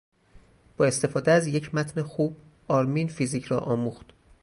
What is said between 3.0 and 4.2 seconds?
فیزیک را آموخت.